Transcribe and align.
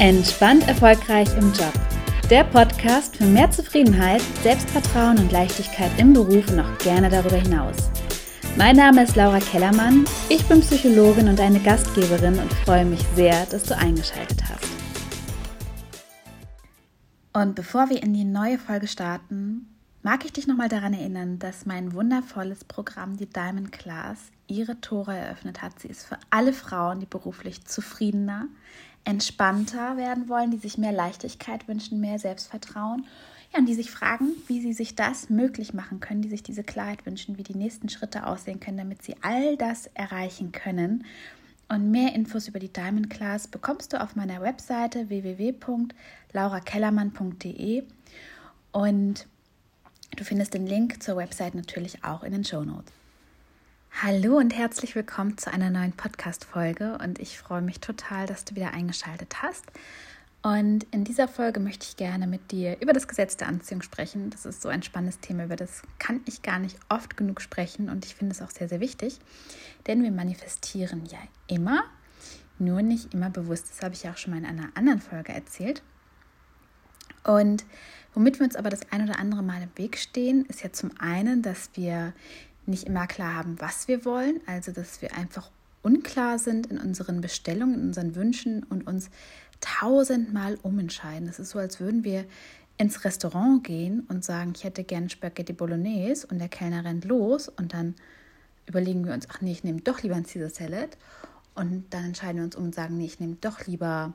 Entspannt 0.00 0.66
erfolgreich 0.66 1.28
im 1.36 1.52
Job. 1.52 1.74
Der 2.30 2.44
Podcast 2.44 3.18
für 3.18 3.26
mehr 3.26 3.50
Zufriedenheit, 3.50 4.22
Selbstvertrauen 4.42 5.18
und 5.18 5.30
Leichtigkeit 5.30 5.90
im 5.98 6.14
Beruf 6.14 6.50
und 6.50 6.60
auch 6.60 6.78
gerne 6.78 7.10
darüber 7.10 7.36
hinaus. 7.36 7.76
Mein 8.56 8.76
Name 8.76 9.02
ist 9.02 9.14
Laura 9.14 9.40
Kellermann, 9.40 10.06
ich 10.30 10.42
bin 10.46 10.62
Psychologin 10.62 11.28
und 11.28 11.38
eine 11.38 11.60
Gastgeberin 11.60 12.38
und 12.38 12.50
freue 12.64 12.86
mich 12.86 13.04
sehr, 13.14 13.44
dass 13.50 13.64
du 13.64 13.76
eingeschaltet 13.76 14.42
hast. 14.48 14.64
Und 17.34 17.54
bevor 17.54 17.90
wir 17.90 18.02
in 18.02 18.14
die 18.14 18.24
neue 18.24 18.56
Folge 18.56 18.86
starten, 18.86 19.66
mag 20.02 20.24
ich 20.24 20.32
dich 20.32 20.46
nochmal 20.46 20.70
daran 20.70 20.94
erinnern, 20.94 21.38
dass 21.38 21.66
mein 21.66 21.92
wundervolles 21.92 22.64
Programm, 22.64 23.18
die 23.18 23.28
Diamond 23.28 23.70
Class, 23.70 24.30
ihre 24.46 24.80
Tore 24.80 25.14
eröffnet 25.14 25.60
hat. 25.60 25.78
Sie 25.78 25.88
ist 25.88 26.06
für 26.06 26.16
alle 26.30 26.54
Frauen, 26.54 27.00
die 27.00 27.06
beruflich 27.06 27.66
zufriedener, 27.66 28.46
entspannter 29.04 29.96
werden 29.96 30.28
wollen, 30.28 30.50
die 30.50 30.58
sich 30.58 30.76
mehr 30.78 30.92
Leichtigkeit 30.92 31.68
wünschen, 31.68 32.00
mehr 32.00 32.18
Selbstvertrauen. 32.18 33.06
Ja, 33.52 33.58
und 33.58 33.66
die 33.66 33.74
sich 33.74 33.90
fragen, 33.90 34.28
wie 34.46 34.60
sie 34.60 34.72
sich 34.72 34.94
das 34.94 35.28
möglich 35.28 35.74
machen 35.74 35.98
können, 35.98 36.22
die 36.22 36.28
sich 36.28 36.44
diese 36.44 36.62
Klarheit 36.62 37.04
wünschen, 37.04 37.36
wie 37.36 37.42
die 37.42 37.56
nächsten 37.56 37.88
Schritte 37.88 38.24
aussehen 38.26 38.60
können, 38.60 38.78
damit 38.78 39.02
sie 39.02 39.16
all 39.22 39.56
das 39.56 39.88
erreichen 39.94 40.52
können. 40.52 41.04
Und 41.68 41.90
mehr 41.90 42.14
Infos 42.14 42.46
über 42.48 42.60
die 42.60 42.72
Diamond 42.72 43.10
Class 43.10 43.48
bekommst 43.48 43.92
du 43.92 44.00
auf 44.00 44.16
meiner 44.16 44.40
Webseite 44.40 45.08
www.laurakellermann.de 45.08 47.82
und 48.72 49.26
du 50.16 50.24
findest 50.24 50.54
den 50.54 50.66
Link 50.66 51.02
zur 51.02 51.16
Website 51.16 51.54
natürlich 51.54 52.02
auch 52.04 52.22
in 52.22 52.32
den 52.32 52.44
Show 52.44 52.64
Notes. 52.64 52.92
Hallo 53.92 54.38
und 54.38 54.56
herzlich 54.56 54.94
willkommen 54.94 55.36
zu 55.36 55.52
einer 55.52 55.68
neuen 55.68 55.92
Podcast-Folge 55.92 56.96
und 57.04 57.18
ich 57.18 57.38
freue 57.38 57.60
mich 57.60 57.80
total, 57.80 58.26
dass 58.26 58.46
du 58.46 58.54
wieder 58.54 58.72
eingeschaltet 58.72 59.42
hast. 59.42 59.66
Und 60.42 60.86
in 60.90 61.04
dieser 61.04 61.28
Folge 61.28 61.60
möchte 61.60 61.84
ich 61.86 61.98
gerne 61.98 62.26
mit 62.26 62.50
dir 62.50 62.80
über 62.80 62.94
das 62.94 63.08
Gesetz 63.08 63.36
der 63.36 63.48
Anziehung 63.48 63.82
sprechen. 63.82 64.30
Das 64.30 64.46
ist 64.46 64.62
so 64.62 64.70
ein 64.70 64.82
spannendes 64.82 65.20
Thema, 65.20 65.44
über 65.44 65.56
das 65.56 65.82
kann 65.98 66.22
ich 66.24 66.40
gar 66.40 66.58
nicht 66.58 66.78
oft 66.88 67.18
genug 67.18 67.42
sprechen 67.42 67.90
und 67.90 68.06
ich 68.06 68.14
finde 68.14 68.32
es 68.32 68.40
auch 68.40 68.50
sehr, 68.50 68.70
sehr 68.70 68.80
wichtig, 68.80 69.18
denn 69.86 70.02
wir 70.02 70.12
manifestieren 70.12 71.04
ja 71.04 71.18
immer, 71.46 71.82
nur 72.58 72.80
nicht 72.80 73.12
immer 73.12 73.28
bewusst. 73.28 73.68
Das 73.70 73.82
habe 73.82 73.94
ich 73.94 74.04
ja 74.04 74.12
auch 74.12 74.16
schon 74.16 74.32
mal 74.32 74.38
in 74.38 74.46
einer 74.46 74.70
anderen 74.76 75.02
Folge 75.02 75.32
erzählt. 75.32 75.82
Und 77.22 77.66
womit 78.14 78.38
wir 78.38 78.46
uns 78.46 78.56
aber 78.56 78.70
das 78.70 78.90
ein 78.92 79.02
oder 79.02 79.18
andere 79.18 79.42
Mal 79.42 79.62
im 79.62 79.76
Weg 79.76 79.98
stehen, 79.98 80.46
ist 80.46 80.62
ja 80.62 80.72
zum 80.72 80.90
einen, 80.98 81.42
dass 81.42 81.68
wir 81.74 82.14
nicht 82.70 82.84
immer 82.84 83.06
klar 83.06 83.34
haben, 83.34 83.56
was 83.60 83.88
wir 83.88 84.04
wollen, 84.04 84.40
also 84.46 84.72
dass 84.72 85.02
wir 85.02 85.14
einfach 85.16 85.50
unklar 85.82 86.38
sind 86.38 86.66
in 86.66 86.78
unseren 86.78 87.20
Bestellungen, 87.20 87.74
in 87.74 87.82
unseren 87.88 88.14
Wünschen 88.14 88.64
und 88.64 88.86
uns 88.86 89.10
tausendmal 89.60 90.58
umentscheiden. 90.62 91.28
Es 91.28 91.38
ist 91.38 91.50
so, 91.50 91.58
als 91.58 91.80
würden 91.80 92.04
wir 92.04 92.24
ins 92.78 93.04
Restaurant 93.04 93.62
gehen 93.62 94.06
und 94.08 94.24
sagen, 94.24 94.52
ich 94.56 94.64
hätte 94.64 94.84
gerne 94.84 95.10
Spaghetti 95.10 95.52
Bolognese 95.52 96.26
und 96.26 96.38
der 96.38 96.48
Kellner 96.48 96.84
rennt 96.84 97.04
los 97.04 97.48
und 97.48 97.74
dann 97.74 97.94
überlegen 98.66 99.04
wir 99.04 99.12
uns, 99.12 99.26
ach 99.30 99.40
nee, 99.42 99.52
ich 99.52 99.64
nehme 99.64 99.80
doch 99.82 100.02
lieber 100.02 100.14
ein 100.14 100.24
Caesar 100.24 100.48
Salad 100.48 100.96
und 101.54 101.84
dann 101.90 102.06
entscheiden 102.06 102.38
wir 102.38 102.44
uns 102.44 102.56
um 102.56 102.64
und 102.64 102.74
sagen, 102.74 102.96
nee, 102.96 103.04
ich 103.04 103.20
nehme 103.20 103.36
doch 103.40 103.66
lieber 103.66 104.14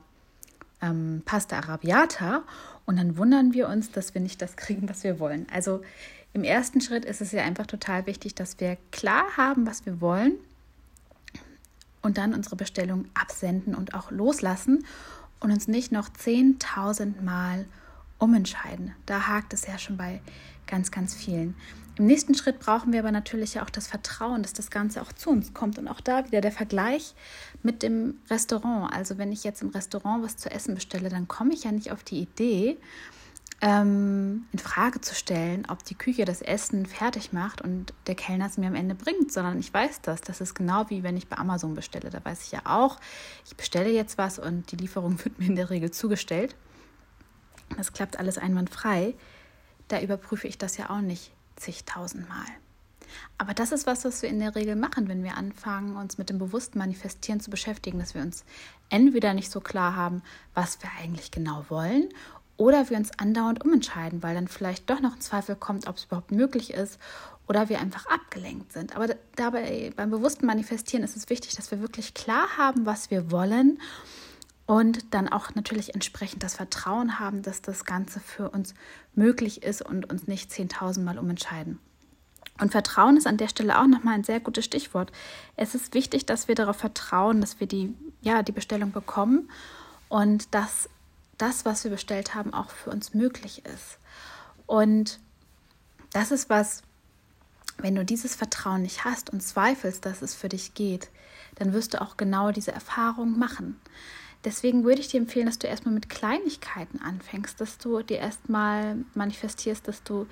ähm, 0.82 1.22
Pasta 1.24 1.58
Arabiata 1.58 2.42
und 2.86 2.96
dann 2.96 3.16
wundern 3.16 3.54
wir 3.54 3.68
uns, 3.68 3.92
dass 3.92 4.14
wir 4.14 4.20
nicht 4.20 4.42
das 4.42 4.56
kriegen, 4.56 4.88
was 4.88 5.04
wir 5.04 5.20
wollen. 5.20 5.46
Also 5.52 5.82
im 6.36 6.44
ersten 6.44 6.82
Schritt 6.82 7.06
ist 7.06 7.22
es 7.22 7.32
ja 7.32 7.42
einfach 7.44 7.66
total 7.66 8.04
wichtig, 8.04 8.34
dass 8.34 8.60
wir 8.60 8.76
klar 8.92 9.24
haben, 9.38 9.66
was 9.66 9.86
wir 9.86 10.02
wollen 10.02 10.34
und 12.02 12.18
dann 12.18 12.34
unsere 12.34 12.56
Bestellung 12.56 13.06
absenden 13.14 13.74
und 13.74 13.94
auch 13.94 14.10
loslassen 14.10 14.84
und 15.40 15.50
uns 15.50 15.66
nicht 15.66 15.92
noch 15.92 16.10
10.000 16.10 17.22
Mal 17.22 17.64
umentscheiden. 18.18 18.92
Da 19.06 19.28
hakt 19.28 19.54
es 19.54 19.66
ja 19.66 19.78
schon 19.78 19.96
bei 19.96 20.20
ganz, 20.66 20.90
ganz 20.90 21.14
vielen. 21.14 21.54
Im 21.96 22.04
nächsten 22.04 22.34
Schritt 22.34 22.60
brauchen 22.60 22.92
wir 22.92 23.00
aber 23.00 23.12
natürlich 23.12 23.58
auch 23.62 23.70
das 23.70 23.86
Vertrauen, 23.86 24.42
dass 24.42 24.52
das 24.52 24.70
Ganze 24.70 25.00
auch 25.00 25.14
zu 25.14 25.30
uns 25.30 25.54
kommt. 25.54 25.78
Und 25.78 25.88
auch 25.88 26.02
da 26.02 26.26
wieder 26.26 26.42
der 26.42 26.52
Vergleich 26.52 27.14
mit 27.62 27.82
dem 27.82 28.16
Restaurant. 28.28 28.92
Also 28.92 29.16
wenn 29.16 29.32
ich 29.32 29.42
jetzt 29.42 29.62
im 29.62 29.70
Restaurant 29.70 30.22
was 30.22 30.36
zu 30.36 30.50
essen 30.50 30.74
bestelle, 30.74 31.08
dann 31.08 31.28
komme 31.28 31.54
ich 31.54 31.64
ja 31.64 31.72
nicht 31.72 31.92
auf 31.92 32.04
die 32.04 32.20
Idee, 32.20 32.76
ähm, 33.62 34.46
in 34.52 34.58
Frage 34.58 35.00
zu 35.00 35.14
stellen, 35.14 35.66
ob 35.68 35.82
die 35.84 35.94
Küche 35.94 36.24
das 36.24 36.42
Essen 36.42 36.84
fertig 36.84 37.32
macht 37.32 37.62
und 37.62 37.94
der 38.06 38.14
Kellner 38.14 38.46
es 38.46 38.58
mir 38.58 38.66
am 38.66 38.74
Ende 38.74 38.94
bringt, 38.94 39.32
sondern 39.32 39.58
ich 39.58 39.72
weiß 39.72 40.02
das. 40.02 40.20
Das 40.20 40.40
ist 40.40 40.54
genau 40.54 40.90
wie 40.90 41.02
wenn 41.02 41.16
ich 41.16 41.28
bei 41.28 41.38
Amazon 41.38 41.74
bestelle. 41.74 42.10
Da 42.10 42.22
weiß 42.22 42.44
ich 42.44 42.52
ja 42.52 42.60
auch, 42.64 42.98
ich 43.46 43.56
bestelle 43.56 43.90
jetzt 43.90 44.18
was 44.18 44.38
und 44.38 44.70
die 44.72 44.76
Lieferung 44.76 45.18
wird 45.24 45.38
mir 45.38 45.46
in 45.46 45.56
der 45.56 45.70
Regel 45.70 45.90
zugestellt. 45.90 46.54
Das 47.76 47.92
klappt 47.92 48.18
alles 48.18 48.38
einwandfrei. 48.38 49.14
Da 49.88 50.00
überprüfe 50.00 50.48
ich 50.48 50.58
das 50.58 50.76
ja 50.76 50.90
auch 50.90 51.00
nicht 51.00 51.32
zigtausendmal. 51.56 52.46
Aber 53.38 53.54
das 53.54 53.72
ist 53.72 53.86
was, 53.86 54.04
was 54.04 54.22
wir 54.22 54.28
in 54.28 54.40
der 54.40 54.54
Regel 54.54 54.76
machen, 54.76 55.08
wenn 55.08 55.22
wir 55.22 55.36
anfangen, 55.36 55.96
uns 55.96 56.18
mit 56.18 56.28
dem 56.28 56.38
bewussten 56.38 56.78
Manifestieren 56.78 57.40
zu 57.40 57.50
beschäftigen, 57.50 57.98
dass 57.98 58.14
wir 58.14 58.22
uns 58.22 58.44
entweder 58.90 59.32
nicht 59.32 59.50
so 59.50 59.60
klar 59.60 59.96
haben, 59.96 60.22
was 60.54 60.82
wir 60.82 60.90
eigentlich 61.00 61.30
genau 61.30 61.64
wollen 61.68 62.08
oder 62.56 62.88
wir 62.90 62.96
uns 62.96 63.10
andauernd 63.18 63.64
umentscheiden, 63.64 64.22
weil 64.22 64.34
dann 64.34 64.48
vielleicht 64.48 64.88
doch 64.88 65.00
noch 65.00 65.14
ein 65.14 65.20
Zweifel 65.20 65.56
kommt, 65.56 65.86
ob 65.86 65.96
es 65.96 66.04
überhaupt 66.04 66.32
möglich 66.32 66.72
ist 66.72 66.98
oder 67.48 67.68
wir 67.68 67.80
einfach 67.80 68.06
abgelenkt 68.06 68.72
sind. 68.72 68.96
Aber 68.96 69.08
dabei 69.36 69.92
beim 69.94 70.10
bewussten 70.10 70.46
Manifestieren 70.46 71.04
ist 71.04 71.16
es 71.16 71.28
wichtig, 71.28 71.54
dass 71.54 71.70
wir 71.70 71.80
wirklich 71.80 72.14
klar 72.14 72.46
haben, 72.56 72.86
was 72.86 73.10
wir 73.10 73.30
wollen 73.30 73.78
und 74.66 75.14
dann 75.14 75.28
auch 75.28 75.54
natürlich 75.54 75.94
entsprechend 75.94 76.42
das 76.42 76.56
Vertrauen 76.56 77.20
haben, 77.20 77.42
dass 77.42 77.62
das 77.62 77.84
Ganze 77.84 78.20
für 78.20 78.50
uns 78.50 78.74
möglich 79.14 79.62
ist 79.62 79.82
und 79.82 80.10
uns 80.10 80.26
nicht 80.26 80.50
10.000 80.50 81.02
Mal 81.02 81.18
umentscheiden. 81.18 81.78
Und 82.60 82.72
Vertrauen 82.72 83.16
ist 83.16 83.26
an 83.26 83.36
der 83.36 83.48
Stelle 83.48 83.78
auch 83.78 83.86
nochmal 83.86 84.14
ein 84.14 84.24
sehr 84.24 84.40
gutes 84.40 84.64
Stichwort. 84.64 85.12
Es 85.56 85.74
ist 85.74 85.94
wichtig, 85.94 86.26
dass 86.26 86.48
wir 86.48 86.54
darauf 86.54 86.76
vertrauen, 86.76 87.40
dass 87.40 87.60
wir 87.60 87.66
die, 87.66 87.94
ja, 88.22 88.42
die 88.42 88.52
Bestellung 88.52 88.92
bekommen 88.92 89.50
und 90.08 90.54
dass 90.54 90.88
das, 91.38 91.64
was 91.64 91.84
wir 91.84 91.90
bestellt 91.90 92.34
haben, 92.34 92.52
auch 92.54 92.70
für 92.70 92.90
uns 92.90 93.14
möglich 93.14 93.64
ist. 93.64 93.98
Und 94.66 95.20
das 96.12 96.30
ist 96.30 96.48
was, 96.48 96.82
wenn 97.78 97.94
du 97.94 98.04
dieses 98.04 98.34
Vertrauen 98.34 98.82
nicht 98.82 99.04
hast 99.04 99.30
und 99.30 99.42
zweifelst, 99.42 100.04
dass 100.06 100.22
es 100.22 100.34
für 100.34 100.48
dich 100.48 100.74
geht, 100.74 101.10
dann 101.56 101.72
wirst 101.72 101.94
du 101.94 102.00
auch 102.00 102.16
genau 102.16 102.52
diese 102.52 102.72
Erfahrung 102.72 103.38
machen. 103.38 103.80
Deswegen 104.44 104.84
würde 104.84 105.00
ich 105.00 105.08
dir 105.08 105.20
empfehlen, 105.20 105.46
dass 105.46 105.58
du 105.58 105.66
erstmal 105.66 105.94
mit 105.94 106.08
Kleinigkeiten 106.08 107.00
anfängst, 107.00 107.60
dass 107.60 107.78
du 107.78 108.02
dir 108.02 108.18
erstmal 108.18 108.98
manifestierst, 109.14 109.88
dass 109.88 110.02
du 110.02 110.26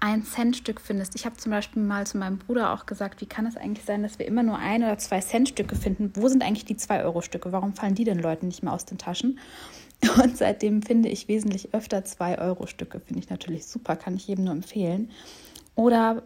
ein 0.00 0.24
Centstück 0.24 0.80
findest. 0.80 1.14
Ich 1.14 1.24
habe 1.24 1.36
zum 1.36 1.50
Beispiel 1.50 1.82
mal 1.82 2.06
zu 2.06 2.18
meinem 2.18 2.38
Bruder 2.38 2.72
auch 2.72 2.86
gesagt, 2.86 3.20
wie 3.20 3.26
kann 3.26 3.46
es 3.46 3.56
eigentlich 3.56 3.84
sein, 3.84 4.02
dass 4.02 4.18
wir 4.18 4.26
immer 4.26 4.42
nur 4.42 4.58
ein 4.58 4.82
oder 4.82 4.98
zwei 4.98 5.20
Centstücke 5.20 5.74
finden? 5.74 6.12
Wo 6.14 6.28
sind 6.28 6.42
eigentlich 6.42 6.64
die 6.64 6.76
zwei 6.76 7.02
Euro 7.02 7.22
Stücke? 7.22 7.52
Warum 7.52 7.74
fallen 7.74 7.94
die 7.94 8.04
den 8.04 8.18
Leuten 8.18 8.46
nicht 8.46 8.62
mehr 8.62 8.72
aus 8.72 8.84
den 8.84 8.98
Taschen? 8.98 9.38
Und 10.22 10.36
seitdem 10.36 10.82
finde 10.82 11.08
ich 11.08 11.28
wesentlich 11.28 11.74
öfter 11.74 11.98
2-Euro-Stücke. 11.98 13.00
Finde 13.00 13.22
ich 13.22 13.30
natürlich 13.30 13.66
super, 13.66 13.96
kann 13.96 14.16
ich 14.16 14.28
jedem 14.28 14.44
nur 14.44 14.54
empfehlen. 14.54 15.10
Oder 15.74 16.22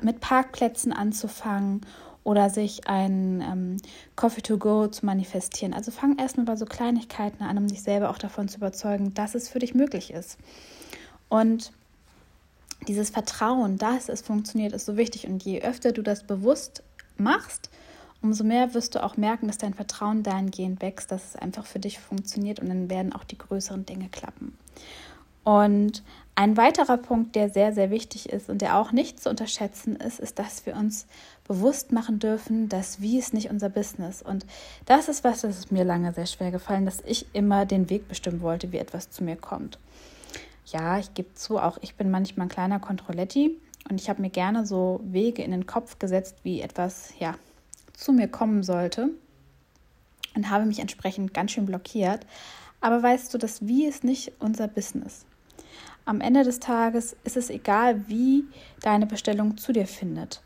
mit 0.00 0.20
Parkplätzen 0.20 0.92
anzufangen 0.92 1.82
oder 2.24 2.50
sich 2.50 2.88
ein 2.88 3.40
ähm, 3.40 3.76
Coffee 4.16 4.42
to 4.42 4.56
go 4.56 4.86
zu 4.86 5.04
manifestieren. 5.04 5.74
Also 5.74 5.90
fang 5.90 6.18
erstmal 6.18 6.46
bei 6.46 6.56
so 6.56 6.64
Kleinigkeiten 6.64 7.42
an, 7.42 7.58
um 7.58 7.66
dich 7.66 7.82
selber 7.82 8.10
auch 8.10 8.18
davon 8.18 8.48
zu 8.48 8.58
überzeugen, 8.58 9.12
dass 9.14 9.34
es 9.34 9.48
für 9.48 9.58
dich 9.58 9.74
möglich 9.74 10.12
ist. 10.12 10.38
Und 11.28 11.72
dieses 12.86 13.10
Vertrauen, 13.10 13.78
dass 13.78 14.08
es 14.08 14.22
funktioniert, 14.22 14.72
ist 14.72 14.86
so 14.86 14.96
wichtig. 14.96 15.26
Und 15.26 15.42
je 15.44 15.62
öfter 15.62 15.92
du 15.92 16.02
das 16.02 16.24
bewusst 16.24 16.82
machst, 17.16 17.70
umso 18.22 18.44
mehr 18.44 18.74
wirst 18.74 18.94
du 18.94 19.02
auch 19.02 19.16
merken, 19.16 19.46
dass 19.46 19.58
dein 19.58 19.74
Vertrauen 19.74 20.22
dahingehend 20.22 20.80
wächst, 20.80 21.10
dass 21.10 21.30
es 21.30 21.36
einfach 21.36 21.66
für 21.66 21.78
dich 21.78 21.98
funktioniert 21.98 22.60
und 22.60 22.68
dann 22.68 22.88
werden 22.88 23.12
auch 23.12 23.24
die 23.24 23.38
größeren 23.38 23.84
Dinge 23.84 24.08
klappen. 24.08 24.56
Und 25.44 26.02
ein 26.34 26.56
weiterer 26.56 26.96
Punkt, 26.96 27.34
der 27.34 27.50
sehr, 27.50 27.74
sehr 27.74 27.90
wichtig 27.90 28.30
ist 28.30 28.48
und 28.48 28.62
der 28.62 28.78
auch 28.78 28.92
nicht 28.92 29.20
zu 29.20 29.28
unterschätzen 29.28 29.96
ist, 29.96 30.20
ist, 30.20 30.38
dass 30.38 30.64
wir 30.64 30.76
uns 30.76 31.06
bewusst 31.46 31.92
machen 31.92 32.20
dürfen, 32.20 32.68
dass 32.68 33.00
wie 33.00 33.18
ist 33.18 33.34
nicht 33.34 33.50
unser 33.50 33.68
Business. 33.68 34.22
Und 34.22 34.46
das 34.86 35.08
ist 35.08 35.24
was, 35.24 35.42
das 35.42 35.58
ist 35.58 35.72
mir 35.72 35.84
lange 35.84 36.12
sehr 36.14 36.26
schwer 36.26 36.50
gefallen, 36.50 36.86
dass 36.86 37.02
ich 37.04 37.26
immer 37.32 37.66
den 37.66 37.90
Weg 37.90 38.08
bestimmen 38.08 38.40
wollte, 38.40 38.72
wie 38.72 38.78
etwas 38.78 39.10
zu 39.10 39.24
mir 39.24 39.36
kommt. 39.36 39.78
Ja, 40.66 40.98
ich 40.98 41.12
gebe 41.12 41.34
zu, 41.34 41.58
auch 41.58 41.76
ich 41.82 41.96
bin 41.96 42.10
manchmal 42.10 42.46
ein 42.46 42.50
kleiner 42.50 42.78
Kontrolletti 42.78 43.58
und 43.90 44.00
ich 44.00 44.08
habe 44.08 44.22
mir 44.22 44.30
gerne 44.30 44.64
so 44.64 45.00
Wege 45.02 45.42
in 45.42 45.50
den 45.50 45.66
Kopf 45.66 45.98
gesetzt, 45.98 46.36
wie 46.44 46.60
etwas, 46.62 47.12
ja, 47.18 47.34
zu 47.94 48.12
mir 48.12 48.28
kommen 48.28 48.62
sollte 48.62 49.10
und 50.34 50.50
habe 50.50 50.64
mich 50.64 50.78
entsprechend 50.78 51.34
ganz 51.34 51.52
schön 51.52 51.66
blockiert. 51.66 52.26
Aber 52.80 53.02
weißt 53.02 53.32
du, 53.32 53.38
das 53.38 53.66
Wie 53.66 53.86
ist 53.86 54.02
nicht 54.04 54.32
unser 54.40 54.68
Business. 54.68 55.24
Am 56.04 56.20
Ende 56.20 56.42
des 56.42 56.58
Tages 56.58 57.16
ist 57.22 57.36
es 57.36 57.48
egal, 57.48 58.08
wie 58.08 58.44
deine 58.80 59.06
Bestellung 59.06 59.56
zu 59.56 59.72
dir 59.72 59.86
findet. 59.86 60.42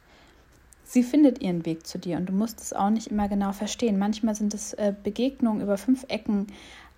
sie 0.85 1.03
findet 1.03 1.43
ihren 1.43 1.67
Weg 1.67 1.87
zu 1.87 1.99
dir 1.99 2.17
und 2.17 2.27
du 2.27 2.33
musst 2.33 2.61
es 2.61 2.73
auch 2.73 2.91
nicht 2.91 3.09
immer 3.09 3.29
genau 3.29 3.53
verstehen. 3.53 3.99
Manchmal 3.99 4.35
sind 4.35 4.55
es 4.55 4.73
äh, 4.75 4.95
Begegnungen 5.03 5.61
über 5.63 5.79
fünf 5.79 6.05
Ecken, 6.09 6.47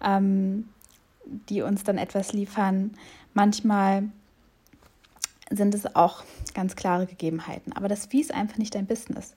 ähm, 0.02 0.68
die 1.24 1.62
uns 1.62 1.84
dann 1.84 1.98
etwas 1.98 2.32
liefern. 2.32 2.94
Manchmal 3.32 4.04
sind 5.50 5.74
es 5.74 5.94
auch 5.96 6.24
ganz 6.54 6.76
klare 6.76 7.06
Gegebenheiten. 7.06 7.72
Aber 7.72 7.88
das 7.88 8.12
Wie 8.12 8.20
ist 8.20 8.34
einfach 8.34 8.58
nicht 8.58 8.74
dein 8.74 8.86
Business. 8.86 9.34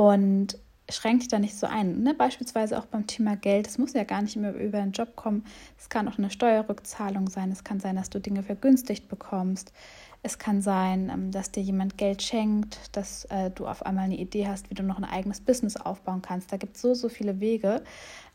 Und 0.00 0.56
schränkt 0.88 1.24
dich 1.24 1.28
da 1.28 1.38
nicht 1.38 1.54
so 1.54 1.66
ein. 1.66 2.02
Ne? 2.02 2.14
Beispielsweise 2.14 2.78
auch 2.78 2.86
beim 2.86 3.06
Thema 3.06 3.36
Geld. 3.36 3.66
Es 3.66 3.76
muss 3.76 3.92
ja 3.92 4.04
gar 4.04 4.22
nicht 4.22 4.34
immer 4.34 4.52
über 4.52 4.78
einen 4.78 4.92
Job 4.92 5.14
kommen. 5.14 5.44
Es 5.78 5.90
kann 5.90 6.08
auch 6.08 6.16
eine 6.16 6.30
Steuerrückzahlung 6.30 7.28
sein. 7.28 7.52
Es 7.52 7.64
kann 7.64 7.80
sein, 7.80 7.96
dass 7.96 8.08
du 8.08 8.18
Dinge 8.18 8.42
vergünstigt 8.42 9.08
bekommst. 9.08 9.74
Es 10.22 10.38
kann 10.38 10.62
sein, 10.62 11.10
ähm, 11.12 11.32
dass 11.32 11.52
dir 11.52 11.62
jemand 11.62 11.98
Geld 11.98 12.22
schenkt, 12.22 12.96
dass 12.96 13.26
äh, 13.26 13.50
du 13.50 13.66
auf 13.66 13.84
einmal 13.84 14.06
eine 14.06 14.16
Idee 14.16 14.48
hast, 14.48 14.70
wie 14.70 14.74
du 14.74 14.82
noch 14.82 14.96
ein 14.96 15.04
eigenes 15.04 15.42
Business 15.42 15.76
aufbauen 15.76 16.22
kannst. 16.22 16.50
Da 16.50 16.56
gibt 16.56 16.76
es 16.76 16.82
so, 16.82 16.94
so 16.94 17.10
viele 17.10 17.38
Wege. 17.40 17.82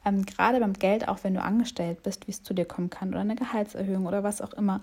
Ähm, 0.05 0.23
gerade 0.23 0.59
beim 0.59 0.73
Geld, 0.73 1.07
auch 1.07 1.23
wenn 1.23 1.33
du 1.33 1.41
angestellt 1.41 2.03
bist, 2.03 2.27
wie 2.27 2.31
es 2.31 2.43
zu 2.43 2.53
dir 2.53 2.65
kommen 2.65 2.91
kann 2.91 3.09
oder 3.09 3.21
eine 3.21 3.35
Gehaltserhöhung 3.35 4.05
oder 4.05 4.23
was 4.23 4.39
auch 4.39 4.53
immer. 4.53 4.81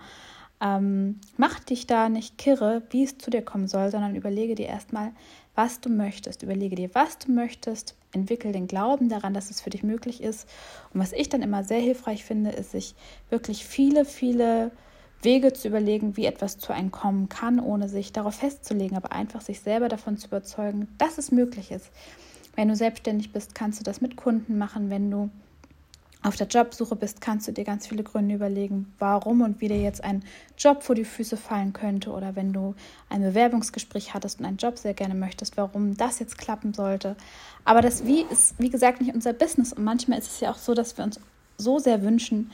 Ähm, 0.60 1.20
mach 1.36 1.58
dich 1.58 1.88
da 1.88 2.08
nicht 2.08 2.38
kirre, 2.38 2.82
wie 2.90 3.02
es 3.02 3.18
zu 3.18 3.30
dir 3.30 3.42
kommen 3.42 3.66
soll, 3.66 3.90
sondern 3.90 4.14
überlege 4.14 4.54
dir 4.54 4.66
erstmal, 4.66 5.10
was 5.54 5.80
du 5.80 5.88
möchtest. 5.90 6.42
Überlege 6.42 6.76
dir, 6.76 6.90
was 6.94 7.18
du 7.18 7.32
möchtest. 7.32 7.94
Entwickel 8.12 8.52
den 8.52 8.66
Glauben 8.66 9.08
daran, 9.08 9.34
dass 9.34 9.50
es 9.50 9.60
für 9.60 9.70
dich 9.70 9.82
möglich 9.82 10.22
ist. 10.22 10.48
Und 10.92 11.00
was 11.00 11.12
ich 11.12 11.28
dann 11.28 11.42
immer 11.42 11.64
sehr 11.64 11.80
hilfreich 11.80 12.24
finde, 12.24 12.50
ist, 12.50 12.72
sich 12.72 12.94
wirklich 13.30 13.64
viele, 13.64 14.04
viele 14.04 14.70
Wege 15.22 15.52
zu 15.52 15.68
überlegen, 15.68 16.16
wie 16.16 16.26
etwas 16.26 16.58
zu 16.58 16.72
einem 16.72 16.90
kommen 16.90 17.28
kann, 17.28 17.60
ohne 17.60 17.88
sich 17.88 18.12
darauf 18.12 18.34
festzulegen, 18.34 18.96
aber 18.96 19.12
einfach 19.12 19.40
sich 19.40 19.60
selber 19.60 19.88
davon 19.88 20.16
zu 20.16 20.26
überzeugen, 20.26 20.88
dass 20.98 21.18
es 21.18 21.30
möglich 21.30 21.70
ist. 21.70 21.90
Wenn 22.56 22.68
du 22.68 22.76
selbstständig 22.76 23.32
bist, 23.32 23.54
kannst 23.54 23.80
du 23.80 23.84
das 23.84 24.00
mit 24.00 24.16
Kunden 24.16 24.58
machen. 24.58 24.90
Wenn 24.90 25.10
du 25.10 25.30
auf 26.22 26.36
der 26.36 26.46
Jobsuche 26.46 26.94
bist, 26.94 27.20
kannst 27.20 27.48
du 27.48 27.52
dir 27.52 27.64
ganz 27.64 27.86
viele 27.86 28.02
Gründe 28.02 28.34
überlegen, 28.34 28.92
warum 28.98 29.40
und 29.40 29.60
wie 29.60 29.68
dir 29.68 29.80
jetzt 29.80 30.04
ein 30.04 30.22
Job 30.56 30.82
vor 30.82 30.94
die 30.94 31.04
Füße 31.04 31.36
fallen 31.36 31.72
könnte 31.72 32.10
oder 32.10 32.36
wenn 32.36 32.52
du 32.52 32.74
ein 33.08 33.22
Bewerbungsgespräch 33.22 34.14
hattest 34.14 34.38
und 34.38 34.46
einen 34.46 34.56
Job 34.56 34.78
sehr 34.78 34.94
gerne 34.94 35.14
möchtest, 35.14 35.56
warum 35.56 35.96
das 35.96 36.20
jetzt 36.20 36.38
klappen 36.38 36.74
sollte. 36.74 37.16
Aber 37.64 37.80
das 37.80 38.06
Wie 38.06 38.22
ist, 38.22 38.54
wie 38.58 38.70
gesagt, 38.70 39.00
nicht 39.00 39.14
unser 39.14 39.32
Business 39.32 39.72
und 39.72 39.84
manchmal 39.84 40.18
ist 40.18 40.30
es 40.30 40.40
ja 40.40 40.50
auch 40.50 40.58
so, 40.58 40.74
dass 40.74 40.96
wir 40.96 41.04
uns 41.04 41.18
so 41.58 41.78
sehr 41.78 42.02
wünschen, 42.02 42.50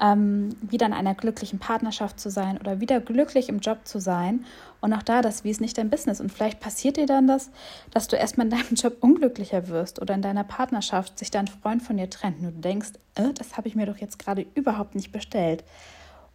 ähm, 0.00 0.56
wieder 0.62 0.86
in 0.86 0.92
einer 0.92 1.14
glücklichen 1.14 1.58
Partnerschaft 1.58 2.18
zu 2.18 2.30
sein 2.30 2.58
oder 2.58 2.80
wieder 2.80 3.00
glücklich 3.00 3.48
im 3.48 3.60
Job 3.60 3.80
zu 3.84 4.00
sein. 4.00 4.46
Und 4.80 4.94
auch 4.94 5.02
da, 5.02 5.20
das 5.20 5.44
wie 5.44 5.50
ist 5.50 5.60
nicht 5.60 5.76
dein 5.76 5.90
Business. 5.90 6.20
Und 6.20 6.32
vielleicht 6.32 6.58
passiert 6.58 6.96
dir 6.96 7.06
dann 7.06 7.26
das, 7.26 7.50
dass 7.92 8.08
du 8.08 8.16
erstmal 8.16 8.46
in 8.46 8.50
deinem 8.50 8.74
Job 8.74 8.96
unglücklicher 9.00 9.68
wirst 9.68 10.00
oder 10.00 10.14
in 10.14 10.22
deiner 10.22 10.44
Partnerschaft 10.44 11.18
sich 11.18 11.30
dein 11.30 11.48
Freund 11.48 11.82
von 11.82 11.98
dir 11.98 12.08
trennt 12.08 12.38
und 12.38 12.44
du 12.44 12.60
denkst, 12.60 12.92
äh, 13.16 13.32
das 13.34 13.56
habe 13.56 13.68
ich 13.68 13.74
mir 13.74 13.86
doch 13.86 13.98
jetzt 13.98 14.18
gerade 14.18 14.46
überhaupt 14.54 14.94
nicht 14.94 15.12
bestellt. 15.12 15.64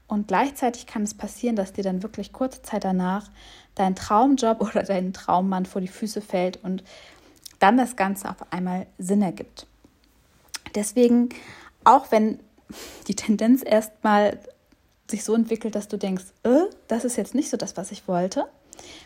Und 0.08 0.28
gleichzeitig 0.28 0.86
kann 0.86 1.02
es 1.02 1.16
passieren, 1.16 1.56
dass 1.56 1.74
dir 1.74 1.84
dann 1.84 2.04
wirklich 2.04 2.32
kurze 2.32 2.62
Zeit 2.62 2.84
danach 2.84 3.30
dein 3.74 3.96
Traumjob 3.96 4.62
oder 4.76 4.84
dein 4.84 5.14
Traummann 5.14 5.66
vor 5.66 5.82
die 5.82 5.88
Füße 5.88 6.22
fällt 6.22 6.64
und 6.64 6.84
dann 7.60 7.78
das 7.78 7.96
Ganze 7.96 8.30
auf 8.30 8.52
einmal 8.52 8.86
Sinn 9.00 9.24
ergibt. 9.24 9.66
Deswegen, 10.76 11.30
auch 11.84 12.12
wenn 12.12 12.40
die 13.08 13.16
Tendenz 13.16 13.64
erstmal 13.66 14.40
sich 15.10 15.24
so 15.24 15.36
entwickelt, 15.36 15.76
dass 15.76 15.88
du 15.88 15.98
denkst, 15.98 16.26
äh, 16.44 16.66
das 16.88 17.06
ist 17.06 17.16
jetzt 17.16 17.36
nicht 17.36 17.50
so 17.50 17.58
das, 17.58 17.78
was 17.78 17.92
ich 17.92 18.08
wollte. 18.08 18.46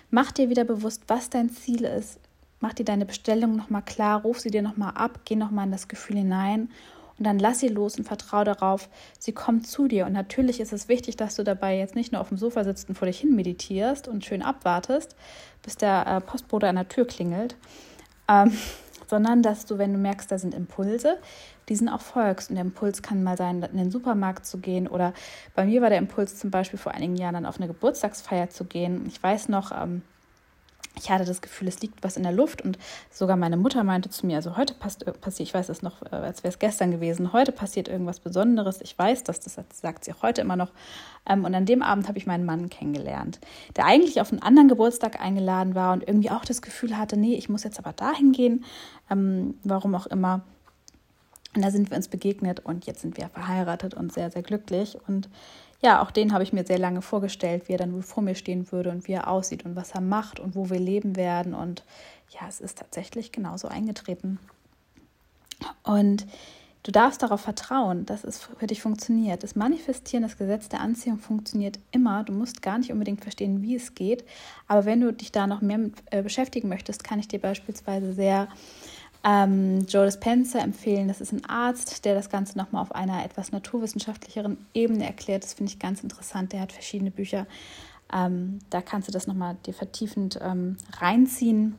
Mach 0.10 0.32
dir 0.32 0.50
wieder 0.50 0.64
bewusst, 0.64 1.04
was 1.08 1.30
dein 1.30 1.50
Ziel 1.50 1.84
ist. 1.84 2.20
Mach 2.60 2.74
dir 2.74 2.86
deine 2.86 3.06
Bestellung 3.06 3.56
nochmal 3.56 3.84
klar, 3.84 4.22
ruf 4.22 4.40
sie 4.40 4.52
dir 4.52 4.62
nochmal 4.62 4.94
ab, 4.96 5.22
geh 5.26 5.36
nochmal 5.36 5.66
in 5.66 5.72
das 5.72 5.88
Gefühl 5.88 6.18
hinein 6.18 6.70
und 7.20 7.26
dann 7.26 7.38
lass 7.38 7.60
sie 7.60 7.68
los 7.68 7.98
und 7.98 8.06
vertraue 8.06 8.46
darauf, 8.46 8.90
sie 9.20 9.34
kommt 9.34 9.68
zu 9.68 9.90
dir. 9.90 10.06
Und 10.06 10.14
natürlich 10.14 10.62
ist 10.62 10.72
es 10.72 10.88
wichtig, 10.88 11.18
dass 11.18 11.36
du 11.36 11.44
dabei 11.44 11.78
jetzt 11.78 11.96
nicht 11.96 12.14
nur 12.14 12.22
auf 12.22 12.30
dem 12.30 12.38
Sofa 12.38 12.64
sitzt 12.64 12.88
und 12.88 12.96
vor 12.96 13.08
dich 13.08 13.20
hin 13.20 13.36
meditierst 13.36 14.08
und 14.08 14.24
schön 14.24 14.42
abwartest, 14.42 15.18
bis 15.62 15.76
der 15.76 16.08
äh, 16.08 16.22
Postbote 16.22 16.70
an 16.70 16.76
der 16.76 16.88
Tür 16.88 17.06
klingelt, 17.06 17.58
ähm, 18.30 18.58
sondern 19.08 19.44
dass 19.44 19.66
du, 19.66 19.78
wenn 19.78 19.92
du 19.92 20.00
merkst, 20.00 20.32
da 20.32 20.40
sind 20.40 20.54
Impulse, 20.54 21.18
diesen 21.69 21.89
auch 21.89 22.01
folgst. 22.01 22.50
Und 22.50 22.56
der 22.56 22.66
Impuls 22.66 23.01
kann 23.01 23.24
mal 23.24 23.38
sein, 23.38 23.62
in 23.63 23.77
den 23.77 23.92
Supermarkt 23.92 24.45
zu 24.45 24.57
gehen 24.60 24.88
oder 24.88 25.13
bei 25.56 25.66
mir 25.66 25.81
war 25.81 25.89
der 25.89 26.00
Impuls 26.00 26.38
zum 26.38 26.51
Beispiel 26.51 26.80
vor 26.80 26.94
einigen 26.94 27.16
Jahren 27.16 27.36
dann 27.36 27.45
auf 27.45 27.57
eine 27.57 27.68
Geburtstagsfeier 27.68 28.50
zu 28.50 28.66
gehen. 28.66 29.06
Ich 29.07 29.21
weiß 29.21 29.50
noch, 29.50 29.71
ähm, 29.71 30.01
ich 31.01 31.10
hatte 31.10 31.25
das 31.25 31.42
Gefühl, 31.42 31.68
es 31.68 31.80
liegt 31.81 32.04
was 32.04 32.18
in 32.18 32.24
der 32.24 32.31
Luft 32.31 32.62
und 32.62 32.77
sogar 33.10 33.38
meine 33.38 33.57
Mutter 33.57 33.83
meinte 33.83 34.10
zu 34.10 34.25
mir, 34.25 34.38
also 34.38 34.57
heute 34.57 34.74
passt, 34.74 35.07
äh, 35.07 35.12
passiert, 35.12 35.48
ich 35.48 35.54
weiß 35.54 35.69
es 35.69 35.81
noch, 35.81 36.01
äh, 36.04 36.16
als 36.16 36.44
wäre 36.44 36.51
es 36.51 36.60
gestern 36.60 36.92
gewesen, 36.92 37.31
heute 37.33 37.51
passiert 37.51 37.88
irgendwas 37.88 38.19
Besonderes. 38.19 38.81
Ich 38.81 38.98
weiß 38.98 39.24
das, 39.24 39.39
das 39.39 39.57
sagt 39.72 40.04
sie 40.04 40.13
auch 40.13 40.24
heute 40.24 40.42
immer 40.42 40.56
noch. 40.56 40.72
Ähm, 41.27 41.45
und 41.45 41.56
an 41.56 41.65
dem 41.65 41.81
Abend 41.81 42.07
habe 42.07 42.18
ich 42.18 42.27
meinen 42.27 42.45
Mann 42.45 42.69
kennengelernt, 42.69 43.39
der 43.75 43.86
eigentlich 43.86 44.19
auf 44.19 44.31
einen 44.31 44.42
anderen 44.42 44.68
Geburtstag 44.68 45.22
eingeladen 45.22 45.75
war 45.75 45.94
und 45.94 46.07
irgendwie 46.07 46.31
auch 46.31 46.45
das 46.45 46.62
Gefühl 46.62 46.98
hatte, 46.98 47.18
nee, 47.18 47.36
ich 47.36 47.50
muss 47.50 47.63
jetzt 47.63 47.80
aber 47.80 47.94
dahin 47.94 48.31
gehen, 48.31 48.65
ähm, 49.10 49.56
warum 49.63 49.95
auch 49.95 50.07
immer. 50.07 50.42
Und 51.60 51.66
da 51.66 51.72
sind 51.72 51.90
wir 51.90 51.98
uns 51.98 52.08
begegnet 52.08 52.62
und 52.62 52.86
jetzt 52.86 53.02
sind 53.02 53.18
wir 53.18 53.28
verheiratet 53.28 53.94
und 53.94 54.14
sehr, 54.14 54.32
sehr 54.32 54.44
glücklich. 54.44 54.98
Und 55.10 55.28
ja, 55.82 56.02
auch 56.02 56.10
den 56.10 56.32
habe 56.32 56.42
ich 56.42 56.54
mir 56.54 56.66
sehr 56.66 56.80
lange 56.80 57.02
vorgestellt, 57.02 57.68
wie 57.68 57.74
er 57.74 57.78
dann 57.78 57.92
wohl 57.92 58.02
vor 58.02 58.24
mir 58.24 58.36
stehen 58.36 58.72
würde 58.72 58.92
und 58.92 59.10
wie 59.10 59.12
er 59.12 59.28
aussieht 59.28 59.66
und 59.66 59.76
was 59.76 59.92
er 59.92 60.00
macht 60.00 60.40
und 60.40 60.56
wo 60.56 60.70
wir 60.70 60.80
leben 60.80 61.18
werden. 61.18 61.54
Und 61.54 61.84
ja, 62.30 62.48
es 62.48 62.62
ist 62.62 62.78
tatsächlich 62.78 63.34
genauso 63.34 63.68
eingetreten. 63.68 64.40
Und 65.84 66.26
du 66.84 66.94
darfst 66.94 67.24
darauf 67.24 67.42
vertrauen, 67.42 68.06
dass 68.06 68.24
es 68.24 68.40
für 68.40 68.68
dich 68.68 68.82
funktioniert. 68.82 69.44
Das 69.44 69.58
Manifestieren, 69.58 70.24
das 70.24 70.38
Gesetz 70.38 70.70
der 70.70 70.80
Anziehung 70.80 71.18
funktioniert 71.18 71.78
immer. 71.92 72.24
Du 72.24 72.32
musst 72.32 72.62
gar 72.62 72.78
nicht 72.78 72.94
unbedingt 72.94 73.20
verstehen, 73.22 73.62
wie 73.64 73.76
es 73.76 73.96
geht. 73.96 74.24
Aber 74.70 74.86
wenn 74.86 75.02
du 75.02 75.12
dich 75.12 75.34
da 75.34 75.46
noch 75.46 75.60
mehr 75.60 75.80
mit 75.80 75.96
äh, 76.12 76.22
beschäftigen 76.22 76.70
möchtest, 76.70 77.04
kann 77.04 77.20
ich 77.20 77.28
dir 77.28 77.40
beispielsweise 77.42 78.14
sehr 78.14 78.48
ähm, 79.24 79.86
Joe 79.88 80.06
Dispenza 80.06 80.60
empfehlen. 80.60 81.07
Das 81.07 81.21
ist 81.21 81.33
ein 81.33 81.45
Arzt, 81.45 82.06
der 82.06 82.16
das 82.16 82.30
Ganze 82.30 82.57
nochmal 82.57 82.81
auf 82.81 82.94
einer 82.94 83.24
etwas 83.25 83.51
naturwissenschaftlicheren 83.51 84.57
Ebene 84.74 85.06
erklärt. 85.06 85.44
Das 85.44 85.54
finde 85.54 85.71
ich 85.71 85.80
ganz 85.80 86.01
interessant. 86.01 86.54
Der 86.54 86.62
hat 86.62 86.71
verschiedene 86.71 87.12
Bücher. 87.12 87.45
Ähm, 88.13 88.60
da 88.69 88.81
kannst 88.81 89.07
du 89.07 89.12
das 89.12 89.27
nochmal 89.27 89.57
dir 89.66 89.74
vertiefend 89.74 90.39
ähm, 90.42 90.77
reinziehen. 91.00 91.75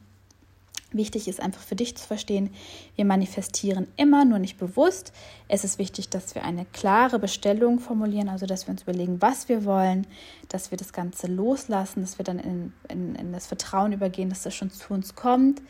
Wichtig 0.92 1.28
ist 1.28 1.40
einfach 1.40 1.62
für 1.62 1.76
dich 1.76 1.96
zu 1.96 2.04
verstehen, 2.04 2.50
wir 2.96 3.04
manifestieren 3.04 3.86
immer, 3.96 4.25
nur 4.25 4.40
nicht 4.40 4.58
bewusst. 4.58 5.12
Es 5.46 5.62
ist 5.62 5.79
wichtig, 5.79 6.08
dass 6.08 6.34
wir 6.34 6.43
eine 6.43 6.65
klare 6.65 7.20
Bestellung 7.20 7.79
formulieren, 7.79 8.29
also 8.29 8.44
dass 8.44 8.67
wir 8.67 8.72
uns 8.72 8.82
überlegen, 8.82 9.22
was 9.22 9.48
wir 9.48 9.65
wollen, 9.65 10.05
dass 10.48 10.72
wir 10.72 10.79
das 10.79 10.93
Ganze 10.93 11.29
loslassen, 11.29 12.00
dass 12.00 12.19
wir 12.19 12.24
dann 12.24 12.41
in, 12.41 12.72
in, 12.88 13.15
in 13.15 13.32
das 13.32 13.46
Vertrauen 13.46 13.93
übergehen, 13.93 14.31
dass 14.31 14.43
das 14.43 14.55
schon 14.55 14.72
zu 14.72 14.93
uns 14.93 15.15
kommt, 15.15 15.62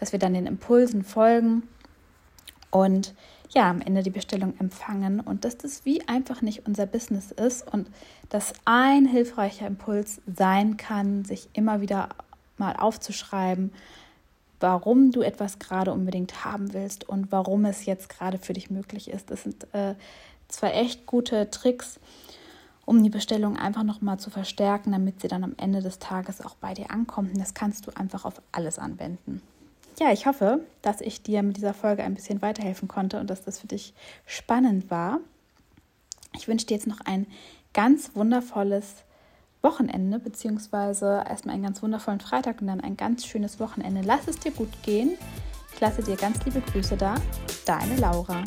dass 0.00 0.12
wir 0.12 0.18
dann 0.18 0.34
den 0.34 0.46
Impulsen 0.46 1.04
folgen 1.04 1.62
und 2.70 3.14
ja, 3.50 3.68
am 3.68 3.80
Ende 3.80 4.02
die 4.02 4.10
Bestellung 4.10 4.54
empfangen 4.58 5.20
und 5.20 5.44
dass 5.44 5.58
das 5.58 5.84
wie 5.84 6.06
einfach 6.08 6.40
nicht 6.40 6.66
unser 6.66 6.86
Business 6.86 7.32
ist 7.32 7.70
und 7.72 7.90
dass 8.28 8.54
ein 8.64 9.06
hilfreicher 9.06 9.66
Impuls 9.66 10.20
sein 10.32 10.76
kann, 10.76 11.24
sich 11.24 11.48
immer 11.52 11.80
wieder 11.80 12.10
mal 12.58 12.76
aufzuschreiben, 12.76 13.72
warum 14.60 15.10
du 15.10 15.22
etwas 15.22 15.58
gerade 15.58 15.92
unbedingt 15.92 16.44
haben 16.44 16.72
willst 16.72 17.08
und 17.08 17.32
warum 17.32 17.64
es 17.64 17.86
jetzt 17.86 18.08
gerade 18.08 18.38
für 18.38 18.52
dich 18.52 18.70
möglich 18.70 19.10
ist. 19.10 19.30
Das 19.30 19.42
sind 19.42 19.66
äh, 19.74 19.94
zwei 20.48 20.70
echt 20.70 21.06
gute 21.06 21.50
Tricks, 21.50 21.98
um 22.84 23.02
die 23.02 23.10
Bestellung 23.10 23.56
einfach 23.56 23.82
nochmal 23.82 24.20
zu 24.20 24.30
verstärken, 24.30 24.92
damit 24.92 25.20
sie 25.20 25.28
dann 25.28 25.42
am 25.42 25.54
Ende 25.56 25.80
des 25.80 25.98
Tages 25.98 26.40
auch 26.44 26.54
bei 26.54 26.74
dir 26.74 26.90
ankommt. 26.90 27.32
Und 27.32 27.40
das 27.40 27.54
kannst 27.54 27.86
du 27.86 27.96
einfach 27.96 28.24
auf 28.24 28.40
alles 28.52 28.78
anwenden 28.78 29.42
ja, 30.00 30.10
ich 30.12 30.26
hoffe, 30.26 30.60
dass 30.80 31.02
ich 31.02 31.22
dir 31.22 31.42
mit 31.42 31.58
dieser 31.58 31.74
Folge 31.74 32.02
ein 32.02 32.14
bisschen 32.14 32.40
weiterhelfen 32.40 32.88
konnte 32.88 33.20
und 33.20 33.28
dass 33.28 33.44
das 33.44 33.58
für 33.58 33.66
dich 33.66 33.92
spannend 34.24 34.90
war. 34.90 35.20
Ich 36.34 36.48
wünsche 36.48 36.66
dir 36.66 36.74
jetzt 36.74 36.86
noch 36.86 37.00
ein 37.04 37.26
ganz 37.74 38.12
wundervolles 38.14 39.04
Wochenende, 39.60 40.18
beziehungsweise 40.18 41.22
erstmal 41.28 41.54
einen 41.54 41.64
ganz 41.64 41.82
wundervollen 41.82 42.20
Freitag 42.20 42.62
und 42.62 42.68
dann 42.68 42.80
ein 42.80 42.96
ganz 42.96 43.26
schönes 43.26 43.60
Wochenende. 43.60 44.00
Lass 44.02 44.26
es 44.26 44.38
dir 44.38 44.52
gut 44.52 44.70
gehen. 44.82 45.18
Ich 45.74 45.80
lasse 45.80 46.02
dir 46.02 46.16
ganz 46.16 46.42
liebe 46.46 46.62
Grüße 46.62 46.96
da. 46.96 47.16
Deine 47.66 47.96
Laura. 47.96 48.42